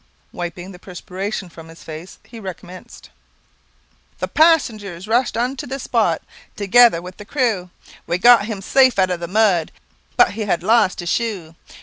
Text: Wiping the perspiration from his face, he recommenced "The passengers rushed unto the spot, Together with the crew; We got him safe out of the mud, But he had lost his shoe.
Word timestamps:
Wiping 0.31 0.71
the 0.71 0.79
perspiration 0.79 1.47
from 1.47 1.67
his 1.67 1.83
face, 1.83 2.17
he 2.25 2.39
recommenced 2.39 3.11
"The 4.17 4.27
passengers 4.27 5.07
rushed 5.07 5.37
unto 5.37 5.67
the 5.67 5.77
spot, 5.77 6.23
Together 6.55 7.03
with 7.03 7.17
the 7.17 7.23
crew; 7.23 7.69
We 8.07 8.17
got 8.17 8.45
him 8.45 8.63
safe 8.63 8.97
out 8.97 9.11
of 9.11 9.19
the 9.19 9.27
mud, 9.27 9.71
But 10.17 10.31
he 10.31 10.41
had 10.45 10.63
lost 10.63 11.01
his 11.01 11.09
shoe. 11.09 11.53